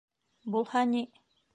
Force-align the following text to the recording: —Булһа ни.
—Булһа 0.55 0.83
ни. 0.95 1.05